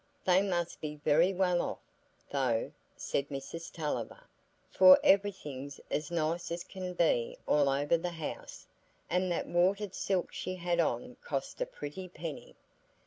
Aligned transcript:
"They 0.25 0.41
must 0.41 0.81
be 0.81 0.95
very 0.95 1.31
well 1.31 1.61
off, 1.61 1.77
though," 2.31 2.71
said 2.97 3.29
Mrs 3.29 3.71
Tulliver, 3.71 4.23
"for 4.71 4.97
everything's 5.03 5.79
as 5.91 6.09
nice 6.09 6.51
as 6.51 6.63
can 6.63 6.93
be 6.95 7.37
all 7.45 7.69
over 7.69 7.97
the 7.99 8.09
house, 8.09 8.65
and 9.11 9.31
that 9.31 9.45
watered 9.45 9.93
silk 9.93 10.33
she 10.33 10.55
had 10.55 10.79
on 10.79 11.17
cost 11.23 11.61
a 11.61 11.67
pretty 11.67 12.09
penny. 12.09 12.55